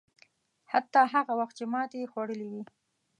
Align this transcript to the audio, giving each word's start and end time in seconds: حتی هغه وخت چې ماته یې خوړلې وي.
حتی 0.71 1.01
هغه 1.13 1.33
وخت 1.39 1.53
چې 1.59 1.65
ماته 1.73 1.95
یې 2.01 2.07
خوړلې 2.11 2.47
وي. 2.51 2.63